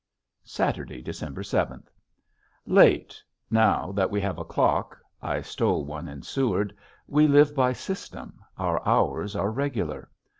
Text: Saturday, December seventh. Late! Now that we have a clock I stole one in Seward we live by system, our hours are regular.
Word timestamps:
Saturday, 0.47 0.99
December 0.99 1.43
seventh. 1.43 1.91
Late! 2.65 3.21
Now 3.51 3.91
that 3.91 4.09
we 4.09 4.19
have 4.19 4.39
a 4.39 4.43
clock 4.43 4.97
I 5.21 5.41
stole 5.41 5.85
one 5.85 6.07
in 6.07 6.23
Seward 6.23 6.75
we 7.05 7.27
live 7.27 7.53
by 7.53 7.73
system, 7.73 8.39
our 8.57 8.83
hours 8.83 9.35
are 9.35 9.51
regular. 9.51 10.09